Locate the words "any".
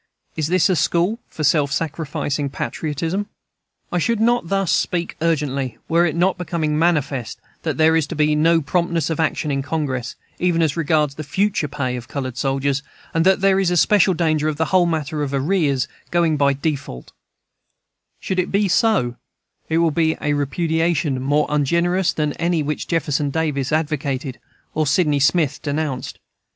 22.37-22.63